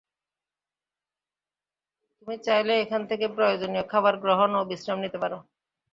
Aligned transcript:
তুমি 2.17 2.35
চাইলে 2.43 2.73
এখান 2.79 3.01
থেকে 3.09 3.25
প্রয়োজনীয় 3.35 3.85
খাবার 3.91 4.13
গ্রহণ 4.23 4.49
ও 4.55 4.61
বিশ্রাম 4.69 4.97
নিতে 5.01 5.17
পার। 5.21 5.33